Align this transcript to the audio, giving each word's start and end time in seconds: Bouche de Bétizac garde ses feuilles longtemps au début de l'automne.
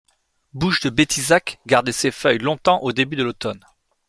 Bouche 0.55 0.79
de 0.79 0.89
Bétizac 0.89 1.59
garde 1.67 1.91
ses 1.91 2.09
feuilles 2.09 2.39
longtemps 2.39 2.81
au 2.81 2.91
début 2.91 3.15
de 3.17 3.21
l'automne. 3.23 3.63